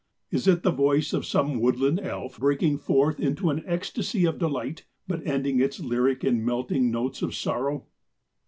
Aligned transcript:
Is 0.31 0.47
it 0.47 0.63
the 0.63 0.71
voice 0.71 1.13
of 1.13 1.27
some 1.27 1.59
woodland 1.59 1.99
elf, 1.99 2.39
breaking 2.39 2.79
forth 2.79 3.19
into 3.19 3.51
an 3.51 3.61
ecstasy 3.67 4.25
of 4.25 4.39
delight, 4.39 4.87
but 5.07 5.23
ending 5.27 5.59
its 5.61 5.79
lyric 5.79 6.23
in 6.23 6.43
melting 6.43 6.89
notes 6.89 7.21
of 7.21 7.35
sorrow?" 7.35 7.85